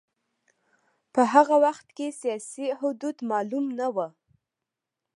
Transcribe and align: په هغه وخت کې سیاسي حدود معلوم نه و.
په 1.13 1.21
هغه 1.33 1.55
وخت 1.65 1.87
کې 1.97 2.07
سیاسي 2.21 2.67
حدود 2.79 3.15
معلوم 3.31 3.65
نه 3.79 3.87
و. 3.95 3.97